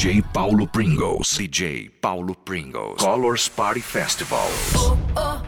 [0.00, 1.36] DJ Paulo Pringles.
[1.36, 2.98] DJ Paulo Pringles.
[2.98, 4.38] Colors Party Festival.
[4.72, 5.39] Oh, oh,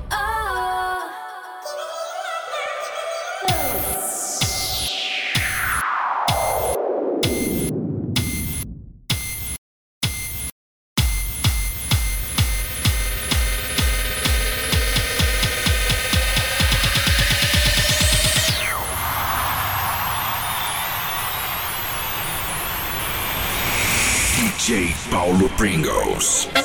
[25.63, 26.62] Pringles.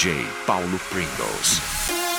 [0.00, 2.09] DJ Paulo Pringles.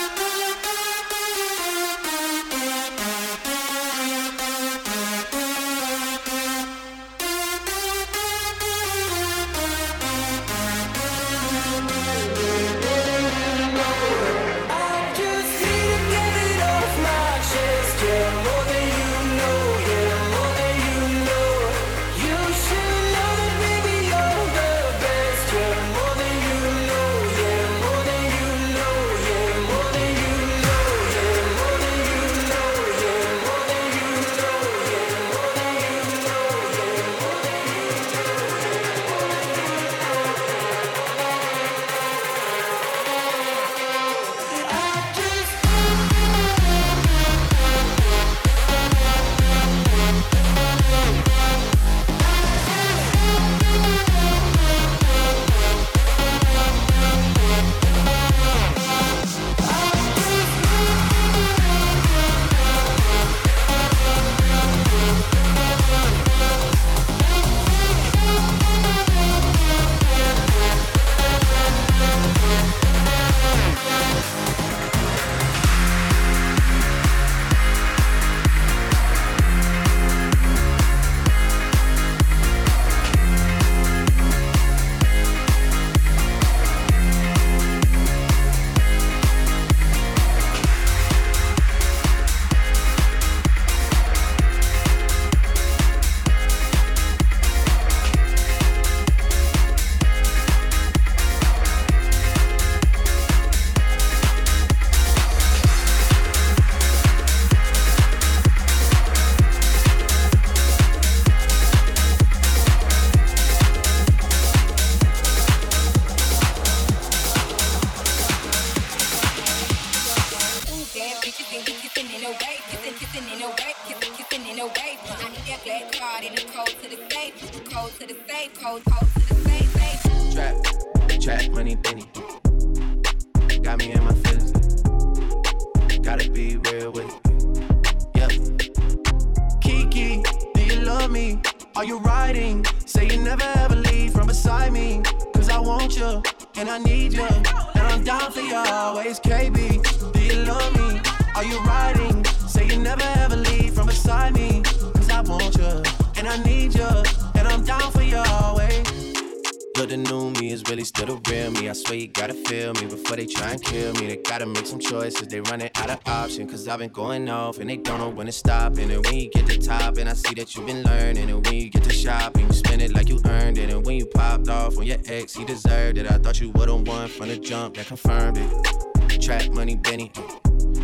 [166.72, 168.78] I've been going off and they don't know when to stop.
[168.78, 171.30] And then when you get to top, and I see that you've been learning.
[171.30, 173.70] And when you get to shop, and you spend it like you earned it.
[173.70, 176.10] And when you popped off on your ex, he deserved it.
[176.10, 179.22] I thought you would've won from the jump that confirmed it.
[179.22, 180.14] Trap money, Benny.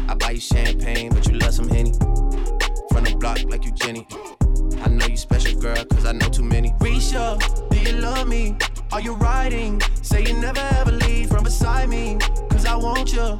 [0.10, 1.94] I buy you champagne, but you love some Henny.
[1.94, 4.06] From the block like you Jenny.
[4.84, 6.72] I know you special, girl, cause I know too many.
[6.82, 7.40] Risha,
[7.70, 8.58] do you love me?
[8.92, 9.82] Are you riding?
[10.02, 12.18] Say you never ever leave from beside me.
[12.50, 13.40] Cause I want you,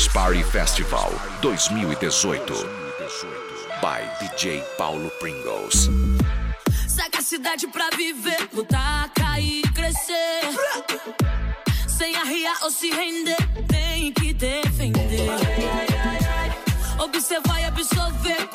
[0.00, 2.54] Colors Party Festival 2018.
[3.82, 5.90] by DJ Paulo Pringles.
[6.88, 10.40] Sagacidade pra viver, lutar, cair, crescer.
[11.86, 13.36] Sem arriar ou se render,
[13.68, 15.28] tem que defender.
[16.98, 18.48] Observar e absorver,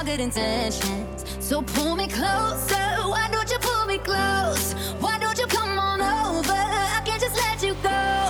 [0.00, 1.24] all good intentions.
[1.40, 2.86] So pull me closer.
[3.12, 4.72] Why don't you pull me close?
[4.98, 6.52] Why don't you come on over?
[6.52, 8.29] I can't just let you go.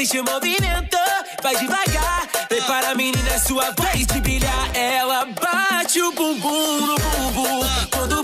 [0.00, 0.96] Deixa o movimento,
[1.42, 2.26] vai devagar.
[2.48, 4.74] Prepara a menina, é sua vez de brilhar.
[4.74, 7.60] Ela bate o bumbum no bumbum.
[7.92, 8.19] Quando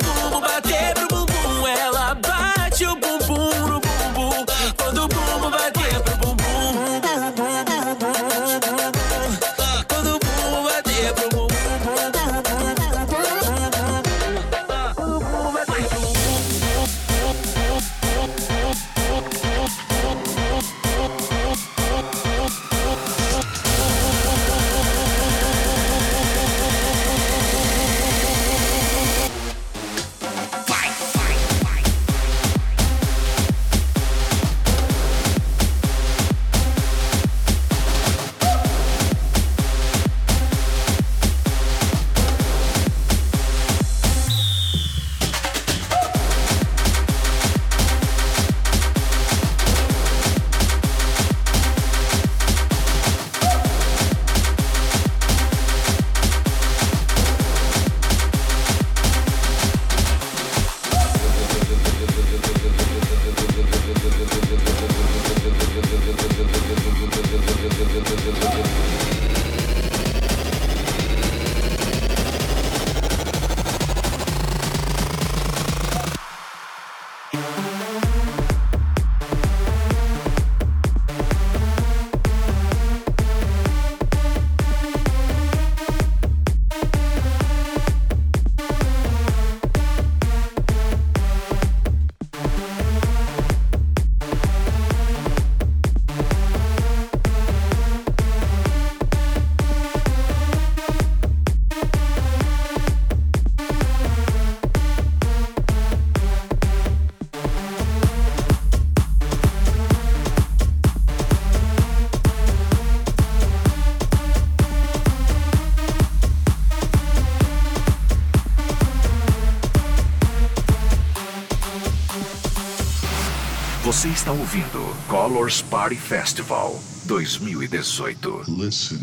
[123.96, 128.44] Você está ouvindo Colors Party Festival 2018.
[128.46, 128.98] Listen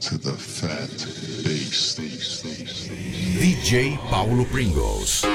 [0.00, 0.88] to the fat
[1.44, 1.98] bass.
[3.38, 5.26] DJ Paulo Pringles.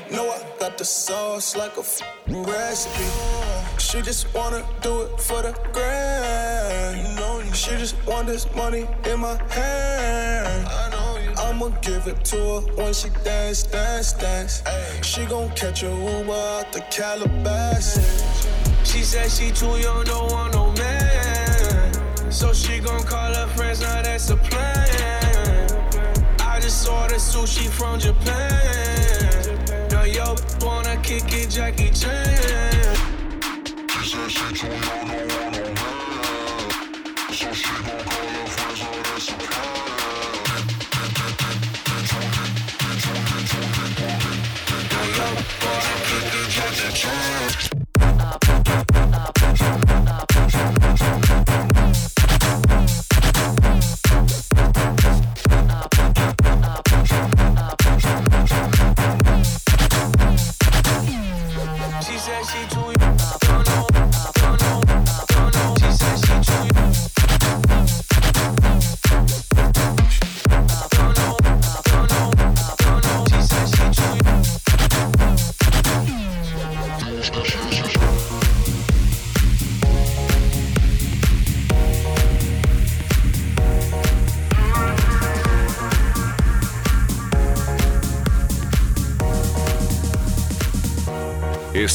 [0.00, 0.06] Me.
[0.06, 0.16] I got you.
[0.16, 3.04] Know I got the sauce like a f- recipe.
[3.78, 7.08] She just wanna do it for the grand.
[7.08, 10.68] You know, she just want this money in my hand.
[10.68, 11.32] I know you.
[11.36, 14.62] I'ma give it to her when she dance, dance, dance.
[15.02, 18.48] She gon' catch a Uber out the Calabasas.
[18.84, 22.32] She said she too young, don't want no man.
[22.32, 25.68] So she gon' call her friends, now that's a plan.
[26.40, 29.43] I just saw ordered sushi from Japan.
[30.14, 32.94] Yo wanna kick it, Jackie Chan.
[33.90, 35.03] She said she too young,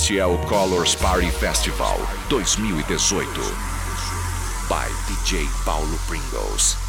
[0.09, 1.95] Este é o Colors Party Festival
[2.29, 3.29] 2018.
[4.67, 6.88] By DJ Paulo Pringles.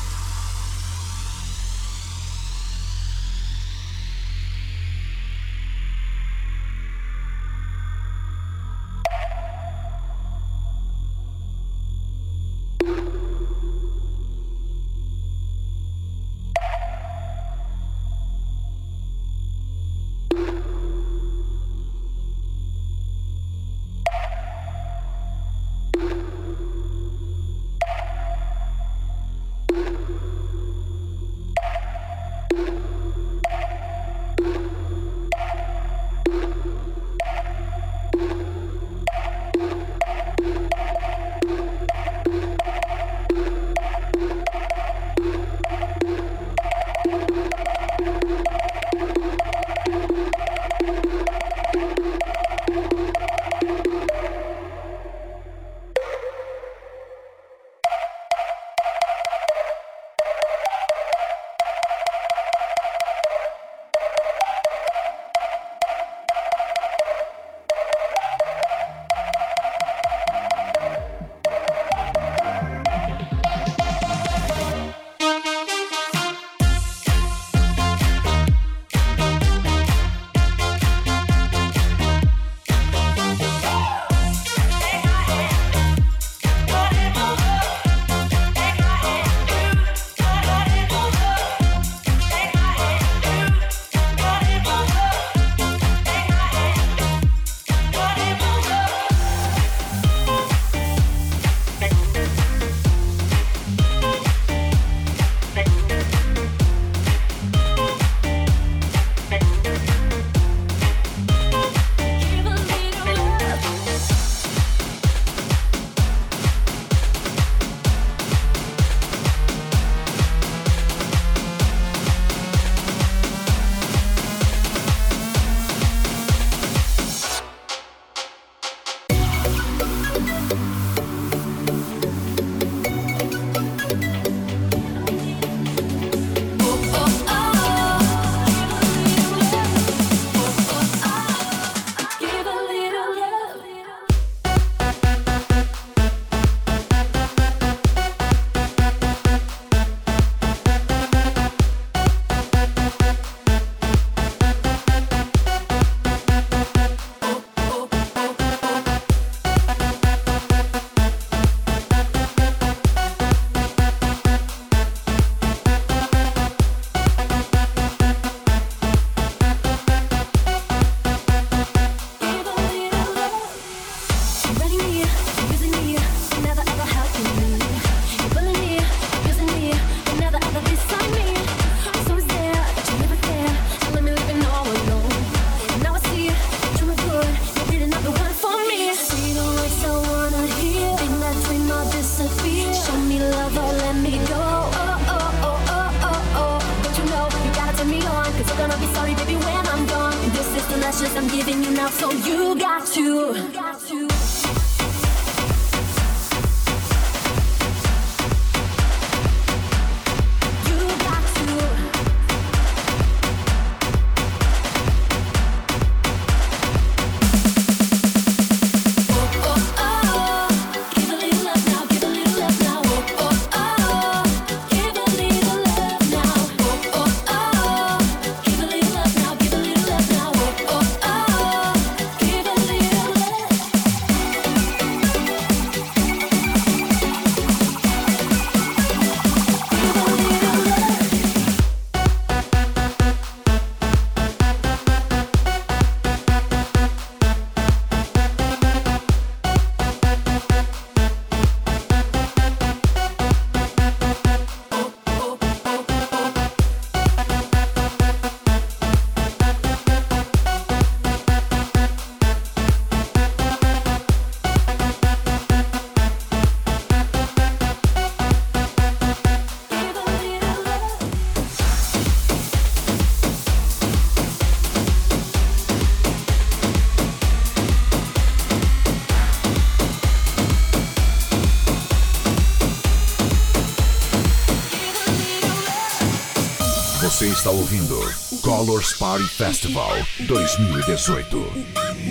[287.41, 287.99] Está ouvindo
[288.43, 291.39] Colors Party Festival 2018.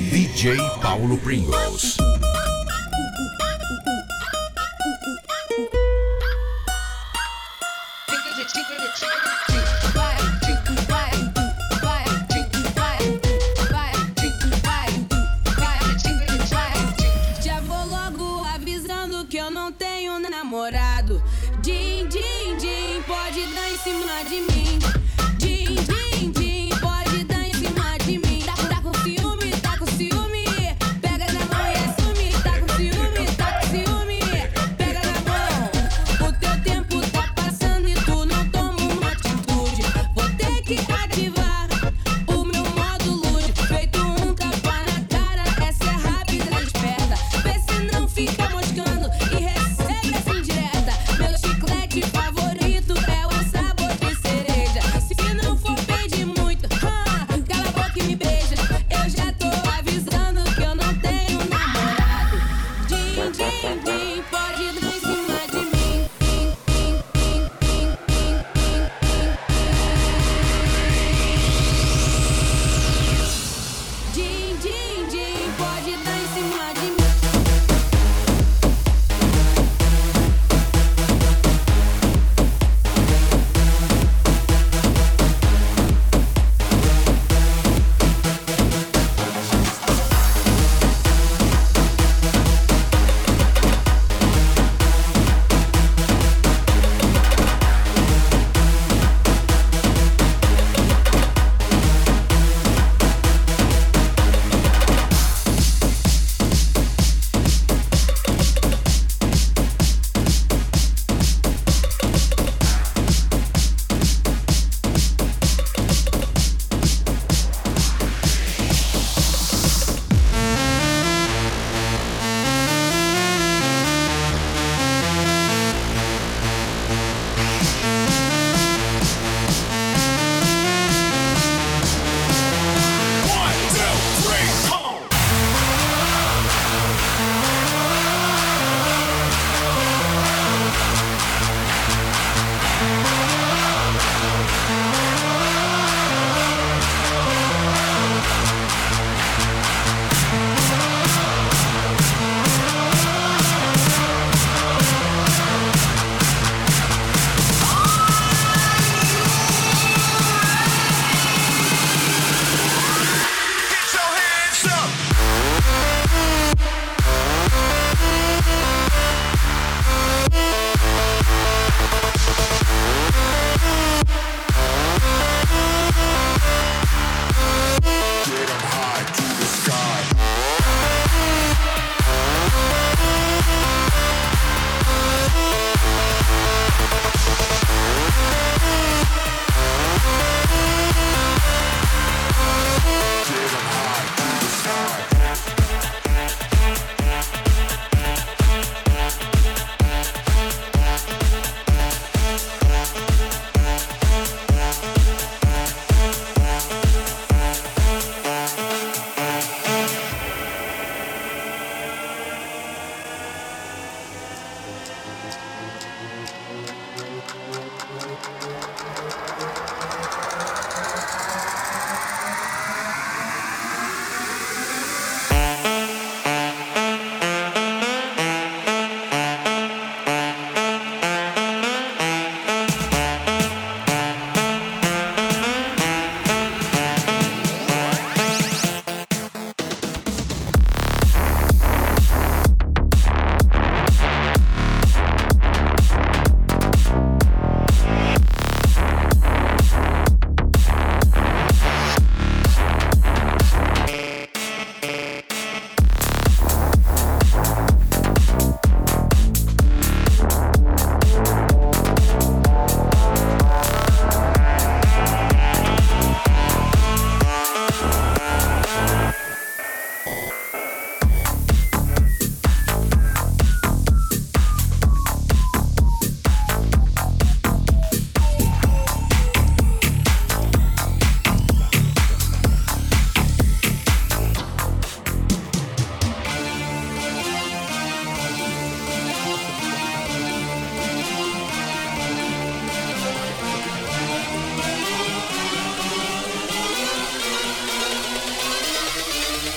[0.10, 1.89] DJ Paulo Pringles.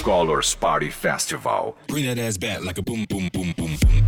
[0.02, 1.76] Color Party Festival.
[1.86, 4.01] Bring that ass back like a boom, boom, boom, boom, boom.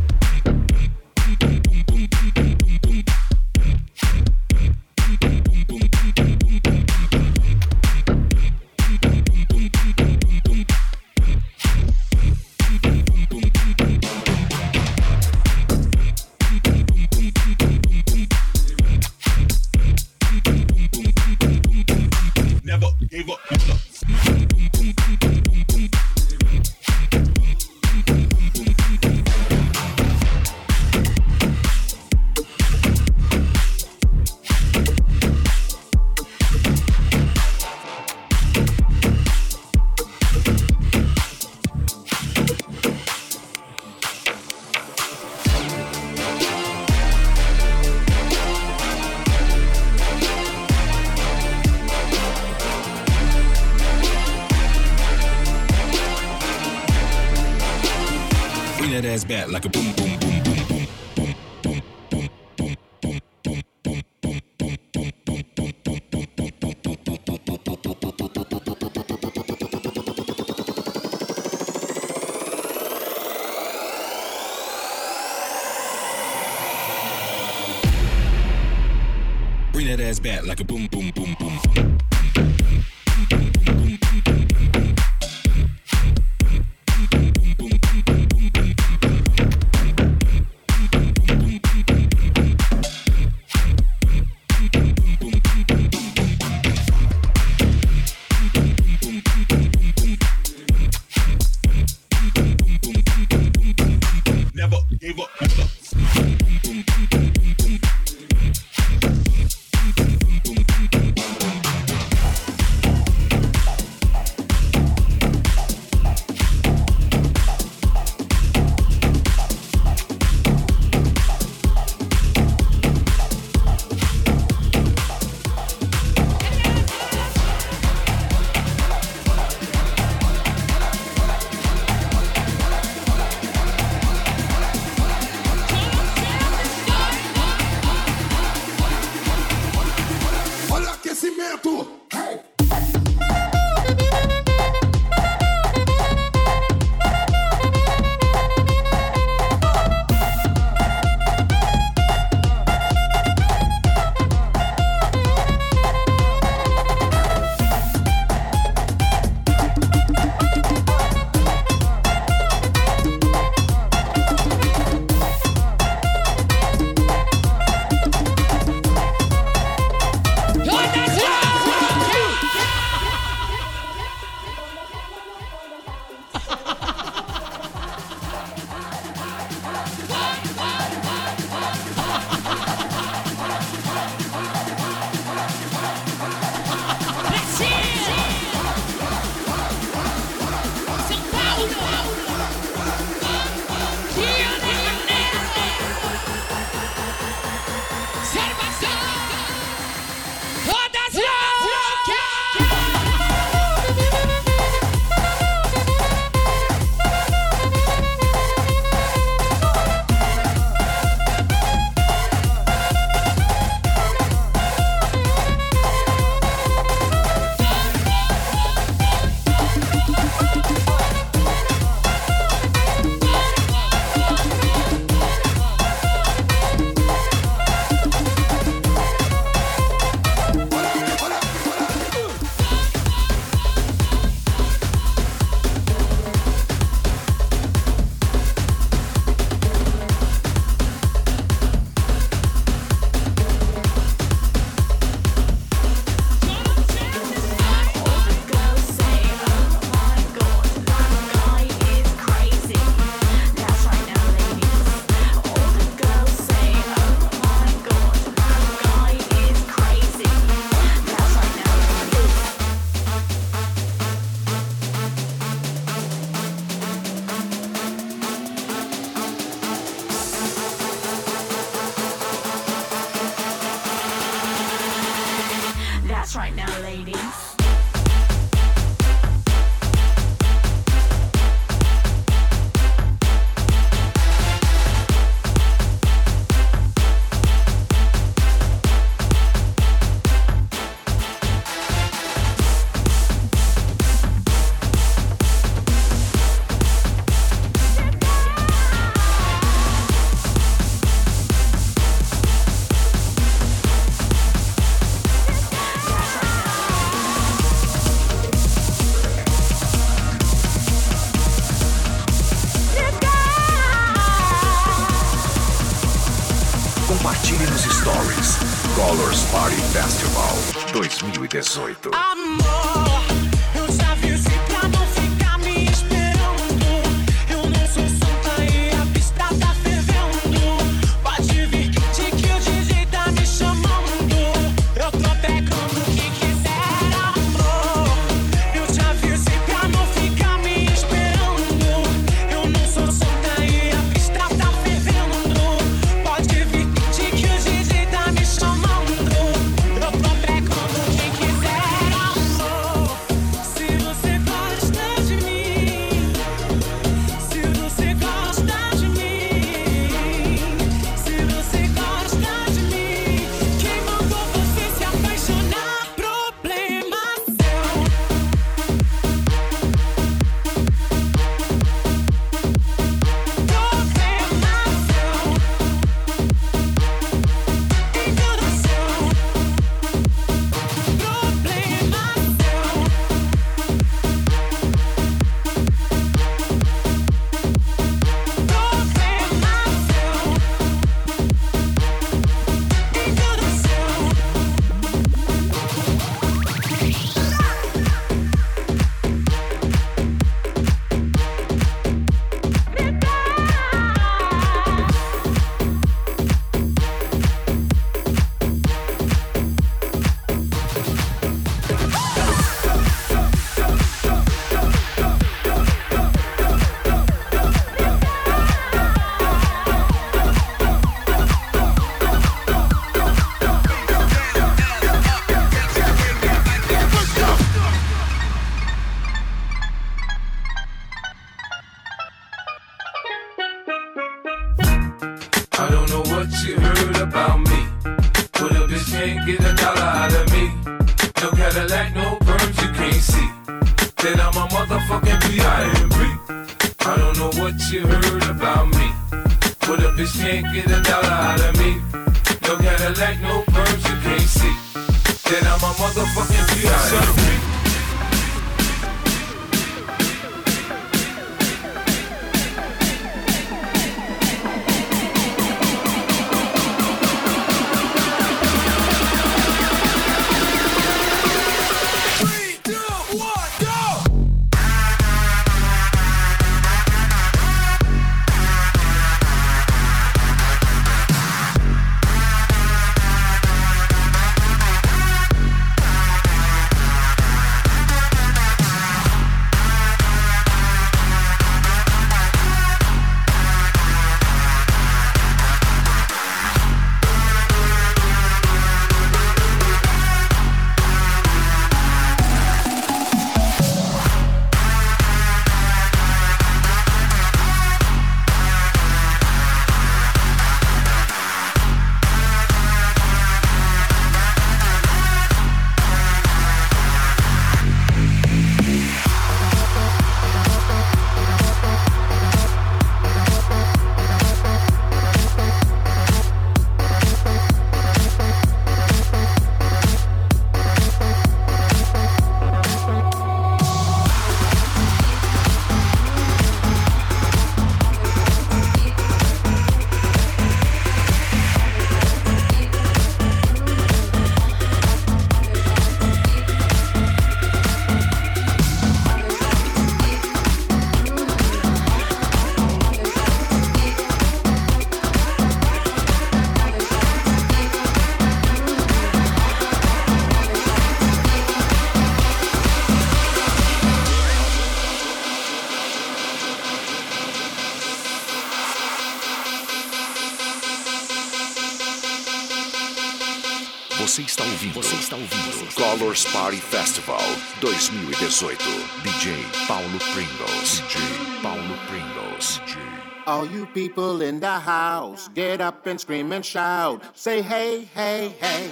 [576.34, 577.38] Hours Party Festival
[577.80, 578.76] 2018.
[579.22, 579.54] DJ
[579.86, 581.00] Paulo Pringles.
[581.02, 582.80] DJ Paulo Pringles.
[582.80, 582.98] DJ.
[583.46, 587.22] All you people in the house, get up and scream and shout.
[587.38, 588.90] Say hey, hey, hey.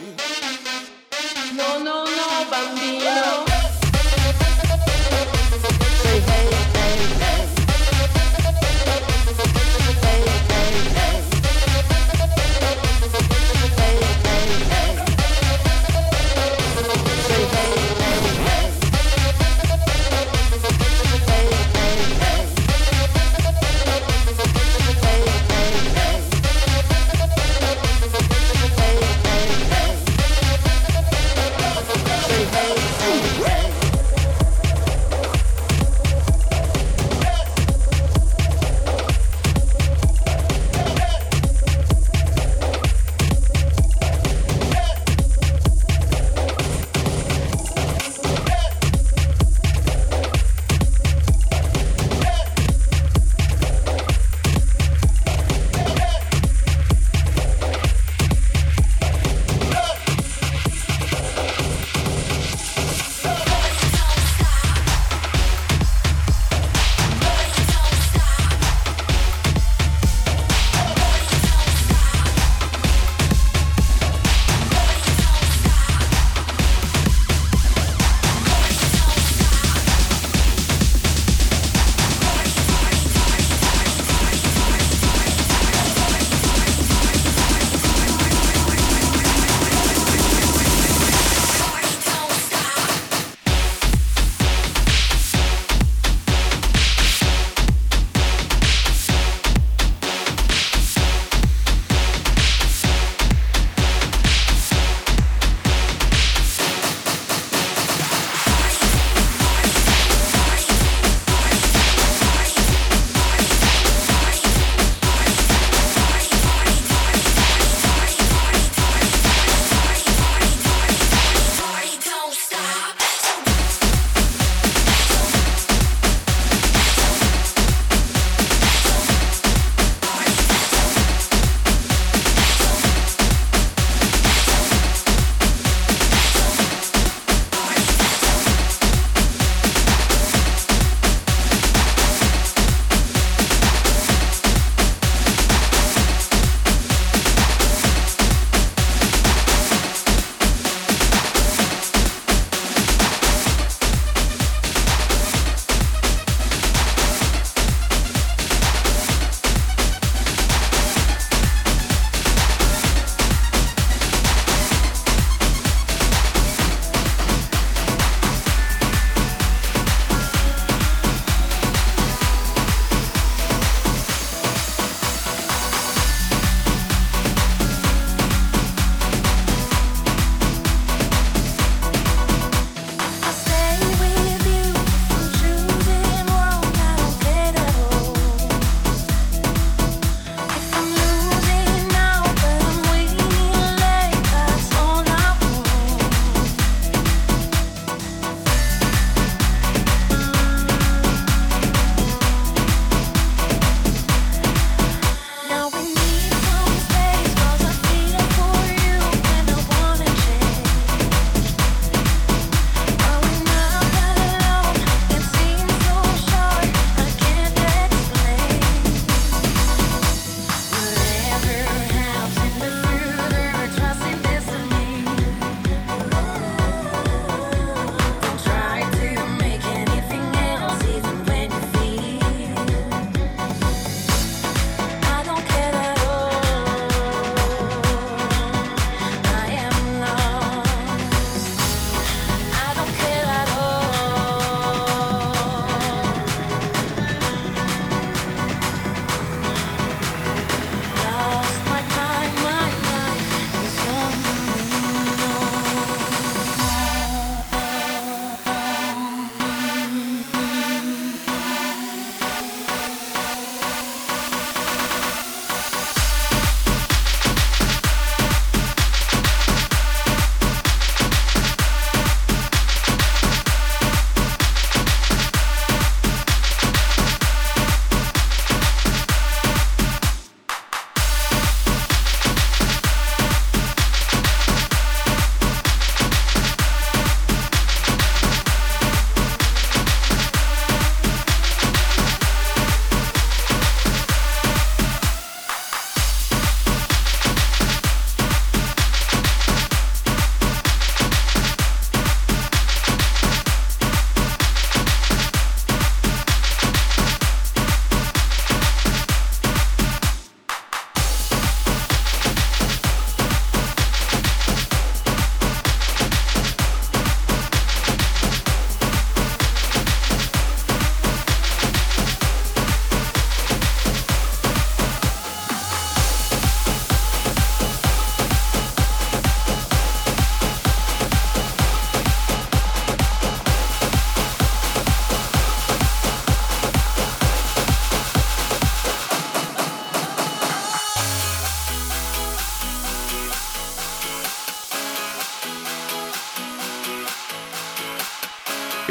[1.56, 3.51] No, no, no, bambino.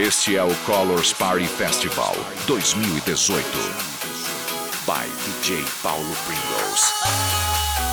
[0.01, 2.15] Este é o Colors Party Festival
[2.47, 3.45] 2018.
[4.87, 7.90] By DJ Paulo Pringles.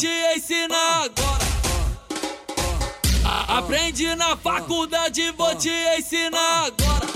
[0.00, 1.44] Te ensinar agora.
[3.22, 7.06] A- Aprendi na faculdade, vou te ensinar agora.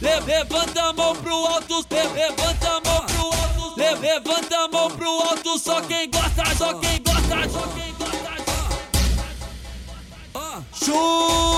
[0.00, 4.68] Le- Levanta a mão pro alto, le- levanta a mão pro alto, le- levanta a
[4.68, 8.10] mão pro alto, só quem gosta, só quem gosta, só quem gosta.
[10.72, 11.49] Chupa,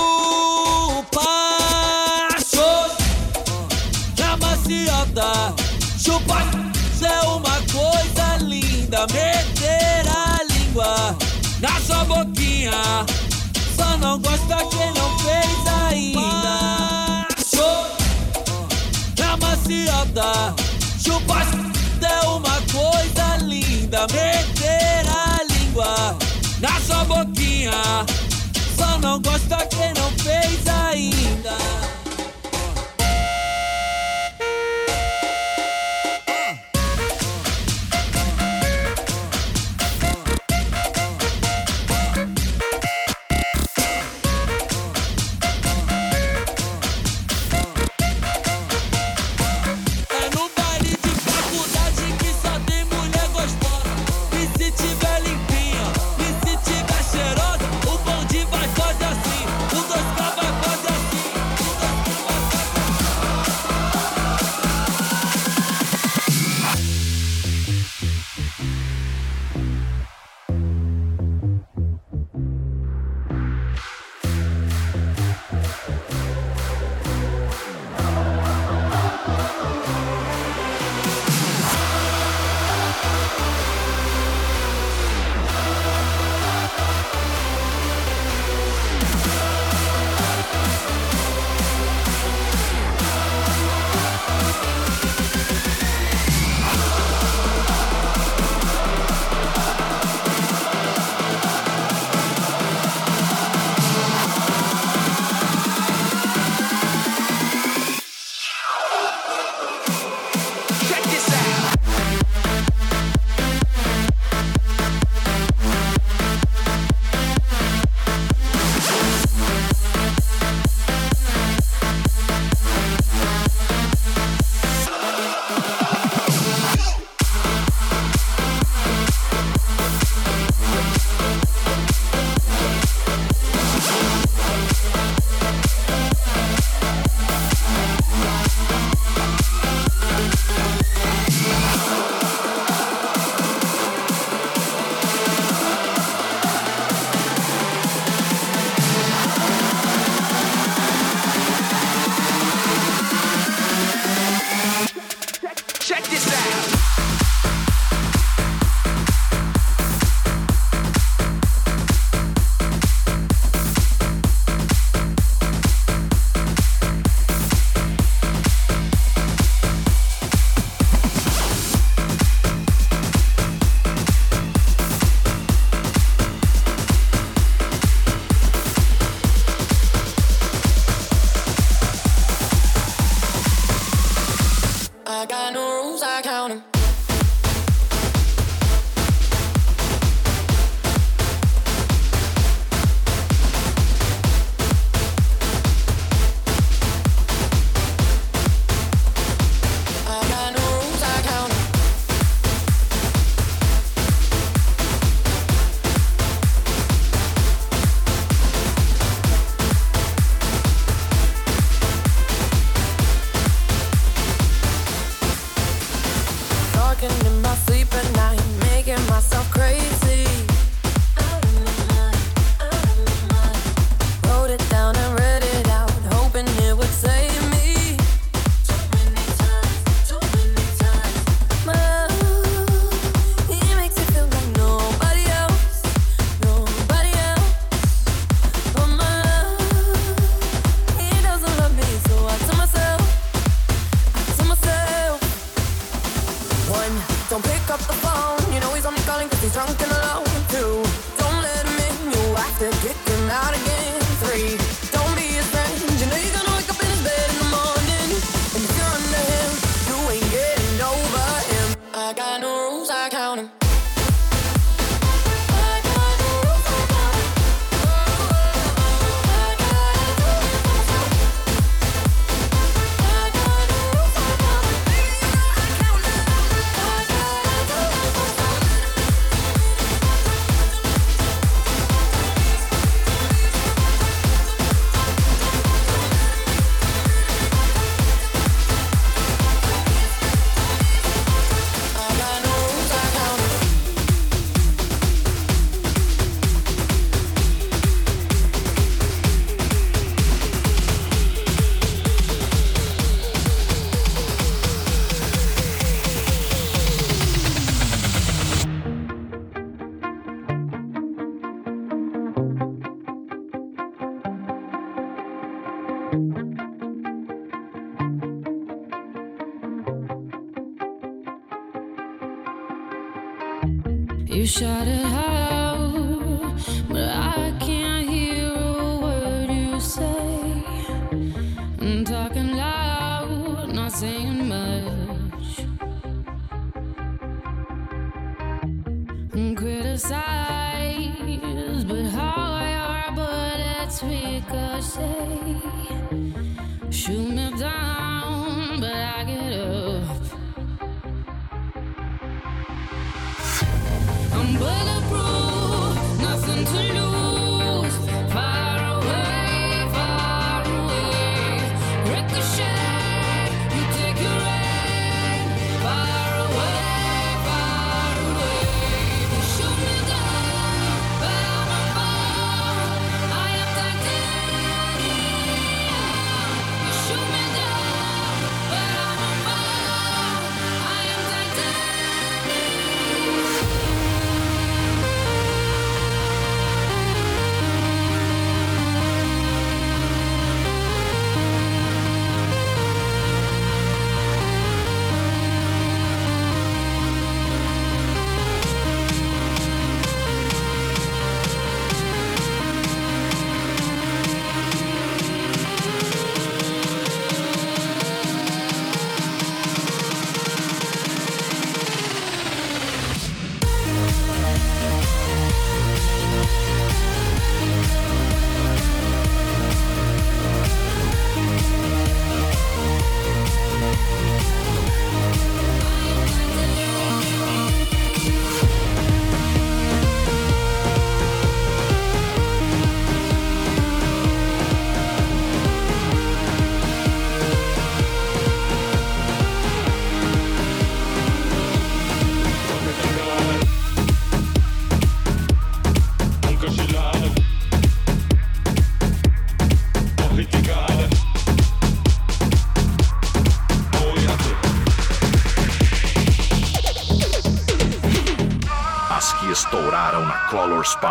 [9.11, 11.17] Meter a língua
[11.59, 12.71] na sua boquinha.
[13.75, 17.27] Só não gosta quem não fez ainda.
[17.43, 18.67] Chupa,
[19.19, 20.55] na maciota.
[21.03, 24.07] Chupa, isso é uma coisa linda.
[24.07, 26.17] Meter a língua
[26.61, 27.71] na sua boquinha.
[28.77, 31.92] Só não gosta quem não fez ainda.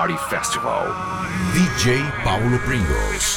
[0.02, 0.82] Party Festival.
[1.54, 3.31] DJ Paulo Pringles.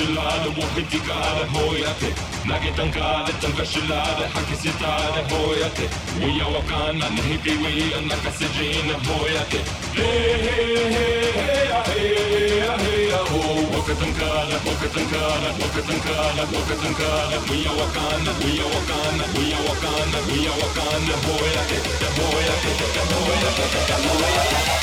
[0.00, 2.14] العادة وحدك عادة هويتك
[2.48, 5.90] لقيتك عادة تنقش العادة حكست عادة هويتك
[6.22, 9.64] ويا وكان نهبي ويا نقص جينا هويتك
[9.96, 10.94] هي هي
[11.34, 18.64] هي هي هي هو وقتن كالك وقتن كالك وقتن كالك وقتن كالك ويا وكان ويا
[18.64, 21.84] وكان ويا وكان ويا وكان هويتك
[22.18, 22.80] هويتك
[23.12, 24.79] هويتك هويتك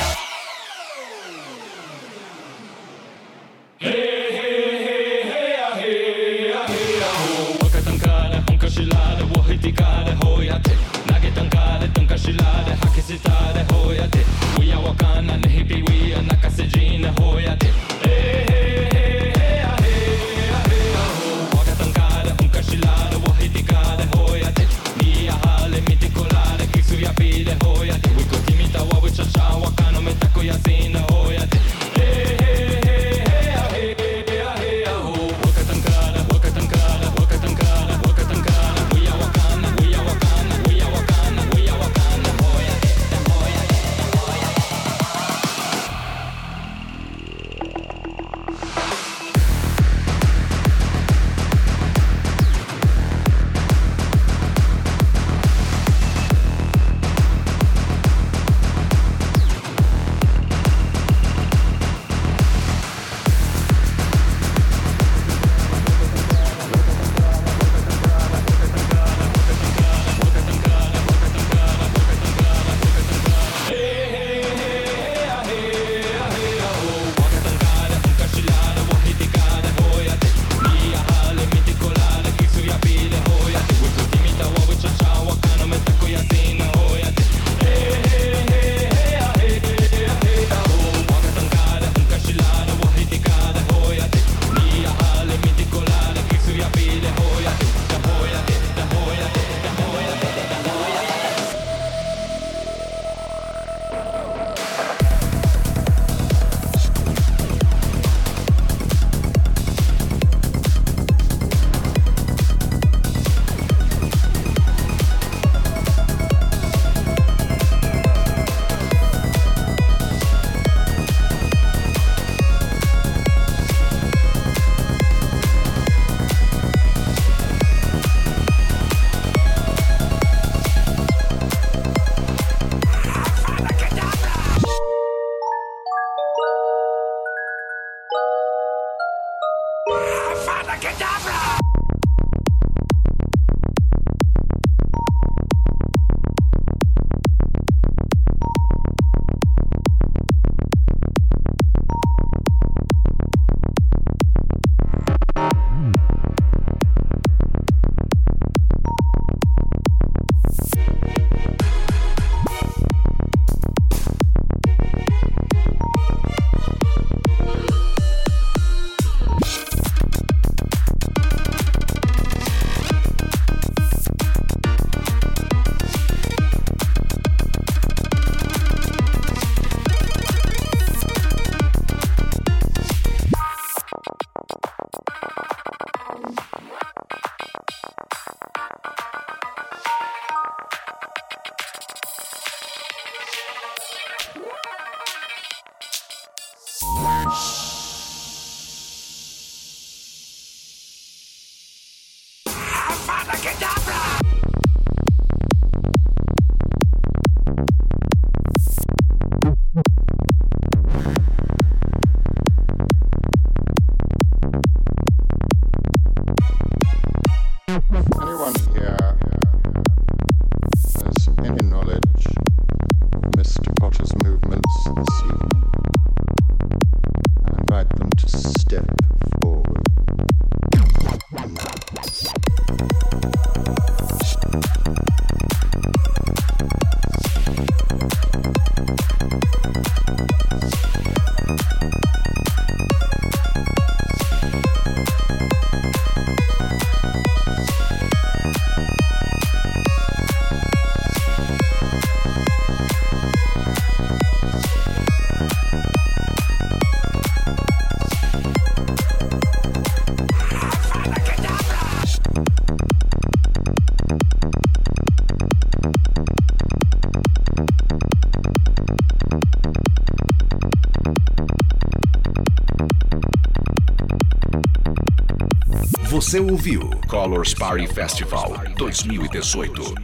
[276.28, 279.96] Você ouviu Colors Party Festival 2018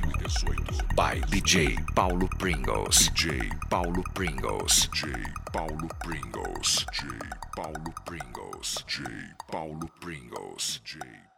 [0.96, 3.10] by DJ Paulo Pringles.
[3.10, 4.88] DJ Paulo Pringles.
[4.94, 5.22] DJ
[5.52, 6.86] Paulo Pringles.
[6.88, 8.86] DJ Paulo Pringles.
[8.86, 8.86] DJ
[9.52, 10.80] Paulo Pringles.
[10.80, 11.33] DJ Paulo Pringles.